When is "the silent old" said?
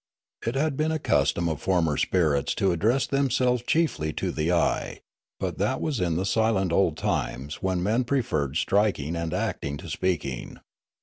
6.15-6.97